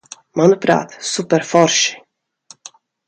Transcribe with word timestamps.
Manuprāt, 0.39 0.95
superforši. 1.09 1.85